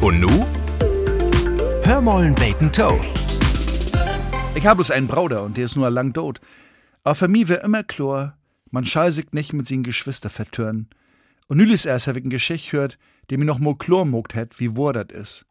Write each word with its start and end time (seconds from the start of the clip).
Und 0.00 0.20
nu? 0.20 0.46
Hörmollen 1.82 2.32
Bacon 2.36 2.70
Toe. 2.70 3.04
Ich 4.54 4.64
habe 4.64 4.76
bloß 4.76 4.92
einen 4.92 5.08
Bruder 5.08 5.42
und 5.42 5.56
der 5.56 5.64
ist 5.64 5.74
nur 5.74 5.90
lang 5.90 6.12
tot. 6.12 6.40
Aber 7.02 7.16
für 7.16 7.26
mich 7.26 7.48
wär 7.48 7.64
immer 7.64 7.82
klar, 7.82 8.38
man 8.70 8.84
schall 8.84 9.10
sich 9.10 9.32
nicht 9.32 9.52
mit 9.52 9.66
seinen 9.66 9.82
Geschwister 9.82 10.30
vertören. 10.30 10.86
Und 11.48 11.56
nülis 11.56 11.84
erst 11.84 12.06
hab 12.06 12.16
ich 12.16 12.24
ein 12.24 12.30
Geschicht 12.30 12.72
hört, 12.72 12.96
dem 13.28 13.40
mir 13.40 13.46
noch 13.46 13.58
mal 13.58 13.74
klar 13.74 14.04
mogt 14.04 14.36
hat, 14.36 14.60
wie 14.60 14.76
wahr 14.76 14.92
dat 14.92 15.10
is. 15.10 15.46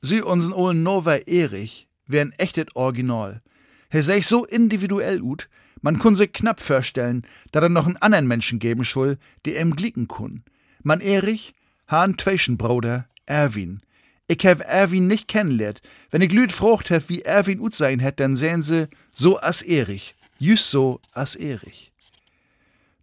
Sie 0.00 0.22
unseren 0.22 0.54
ollen 0.54 0.82
Nova 0.82 1.16
Erich 1.26 1.86
wär 2.06 2.22
ein 2.22 2.32
echtes 2.38 2.74
Original. 2.74 3.42
Er 3.90 4.02
sei 4.02 4.22
so 4.22 4.46
individuell 4.46 5.20
ut, 5.20 5.50
man 5.82 5.98
kun 5.98 6.14
sich 6.14 6.32
knapp 6.32 6.62
vorstellen, 6.62 7.26
da 7.52 7.60
er 7.60 7.68
noch 7.68 7.86
einen 7.86 7.98
anderen 7.98 8.26
Menschen 8.26 8.58
geben 8.58 8.84
schul, 8.84 9.18
der 9.44 9.60
ihm 9.60 9.76
glicken 9.76 10.08
kun. 10.08 10.44
Man 10.82 11.02
Erich, 11.02 11.52
ha 11.88 12.02
einen 12.02 12.56
Bruder, 12.56 13.06
Erwin. 13.26 13.80
Ich 14.28 14.44
hab 14.46 14.60
Erwin 14.60 15.06
nicht 15.06 15.28
kennenlernt. 15.28 15.82
Wenn 16.10 16.22
ich 16.22 16.32
lüd 16.32 16.52
frucht 16.52 16.90
hab, 16.90 17.08
wie 17.08 17.22
Erwin 17.22 17.60
ut 17.60 17.74
sein 17.74 18.00
hätt, 18.00 18.18
dann 18.18 18.34
sehen 18.34 18.62
sie 18.62 18.88
so 19.12 19.38
as 19.38 19.62
Erich. 19.62 20.16
Just 20.38 20.70
so 20.70 21.00
as 21.12 21.36
Erich. 21.36 21.92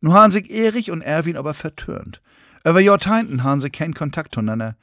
Nu 0.01 0.13
han 0.13 0.31
sich 0.31 0.49
Erich 0.49 0.91
und 0.91 1.01
Erwin 1.01 1.37
aber 1.37 1.53
vertörnt. 1.53 2.21
Über 2.65 2.81
Jahrtausenden 2.81 3.43
han 3.43 3.59
sie 3.59 3.69
keinen 3.69 3.93
Kontakt 3.93 4.35
zueinander. 4.35 4.75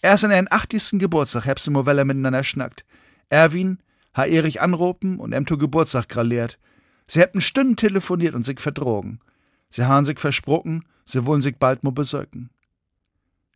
Erst 0.00 0.24
an 0.24 0.30
ihren 0.30 0.50
80. 0.50 0.98
Geburtstag 0.98 1.46
hab 1.46 1.60
sie 1.60 1.70
Movella 1.70 2.04
miteinander 2.04 2.42
schnackt. 2.42 2.84
Erwin 3.28 3.78
ha 4.14 4.24
Erich 4.24 4.60
anropen 4.60 5.18
und 5.18 5.32
em 5.32 5.46
zu 5.46 5.58
Geburtstag 5.58 6.08
graliert. 6.08 6.58
Sie 7.06 7.20
hätten 7.20 7.40
Stunden 7.40 7.76
telefoniert 7.76 8.34
und 8.34 8.46
sich 8.46 8.60
verdrogen. 8.60 9.20
Sie 9.68 9.84
han 9.84 10.04
sich 10.04 10.18
versprochen, 10.18 10.84
sie 11.04 11.24
wollen 11.26 11.40
sich 11.40 11.56
bald 11.56 11.84
mo 11.84 11.92
besöken. 11.92 12.50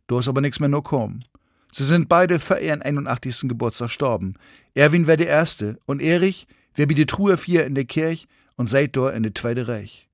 Du 0.06 0.18
ist 0.18 0.28
aber 0.28 0.40
nix 0.40 0.60
mehr 0.60 0.68
no 0.68 0.82
kommen. 0.82 1.24
Sie 1.72 1.84
sind 1.84 2.08
beide 2.08 2.38
für 2.38 2.58
ihren 2.58 2.82
81. 2.82 3.48
Geburtstag 3.48 3.88
gestorben. 3.88 4.34
Erwin 4.74 5.06
wär 5.06 5.16
der 5.16 5.28
Erste 5.28 5.78
und 5.84 6.00
Erich 6.00 6.46
wär 6.74 6.88
wie 6.88 6.94
die 6.94 7.06
Truhe 7.06 7.36
vier 7.36 7.66
in 7.66 7.74
der 7.74 7.84
Kirch 7.84 8.28
und 8.56 8.68
seit 8.68 8.96
dort 8.96 9.14
in 9.14 9.22
der 9.22 9.34
Zweite 9.34 9.68
Reich. 9.68 10.08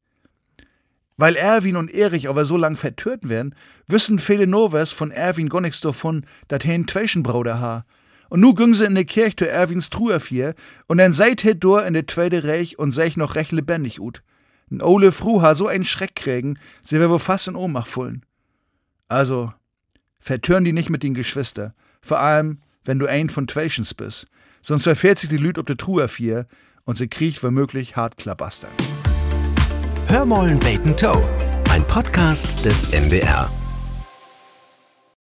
Weil 1.17 1.37
Erwin 1.37 1.77
und 1.77 1.93
Erich 1.93 2.29
aber 2.29 2.45
so 2.45 2.57
lang 2.57 2.77
vertört 2.77 3.29
werden, 3.29 3.55
wissen 3.87 4.19
viele 4.19 4.47
Novers 4.47 4.93
von 4.93 5.11
Erwin 5.11 5.49
gar 5.49 5.61
nichts 5.61 5.81
davon, 5.81 6.25
dat 6.49 6.65
he 6.65 6.73
ein 6.73 6.87
Twaschenbruder 6.87 7.61
ha. 7.61 7.85
Und 8.29 8.41
nu 8.41 8.55
gingen 8.55 8.75
sie 8.75 8.87
in 8.87 8.95
der 8.95 9.05
Kirche 9.05 9.37
zu 9.37 9.49
Erwins 9.49 9.91
Truhe 9.91 10.19
vier 10.19 10.55
und 10.87 10.99
dann 10.99 11.13
seit 11.13 11.43
he 11.43 11.55
dort 11.55 11.87
in 11.87 11.95
der 11.95 12.09
Zweite 12.09 12.45
Reich 12.45 12.79
und 12.79 12.93
seh 12.93 13.05
ich 13.05 13.17
noch 13.17 13.35
recht 13.35 13.53
lebendig 13.53 14.01
ut. 14.01 14.23
N 14.71 14.81
Ole 14.81 15.13
Fru 15.13 15.43
ha 15.43 15.55
so 15.55 15.67
einen 15.67 15.85
Schreck 15.85 16.17
kriegen, 16.17 16.59
sie 16.83 16.99
wär 16.99 17.11
wohl 17.11 17.19
fast 17.19 17.47
in 17.47 17.57
Ohnmacht 17.57 17.89
fallen. 17.89 18.25
Also, 19.07 19.53
vertören 20.23 20.65
die 20.65 20.73
nicht 20.73 20.89
mit 20.89 21.03
den 21.03 21.15
Geschwister. 21.15 21.75
Vor 22.01 22.21
allem, 22.21 22.59
wenn 22.85 22.99
du 22.99 23.07
ein 23.07 23.29
von 23.29 23.47
Twations 23.47 23.93
bist. 23.93 24.29
Sonst 24.63 24.85
verfährt 24.85 25.19
sich 25.19 25.29
die 25.29 25.37
Lüd 25.37 25.59
ob 25.59 25.67
de 25.67 25.77
Truhe 25.77 26.09
vier 26.09 26.47
und 26.85 26.97
sie 26.97 27.09
kriecht 27.09 27.43
womöglich 27.43 27.97
hart 27.97 28.17
klabastern. 28.17 28.71
Hörmollen 30.07 30.61
Bacon 30.61 30.97
Toe. 30.97 31.23
Ein 31.71 31.87
Podcast 31.87 32.65
des 32.65 32.93
MDR. 32.93 33.51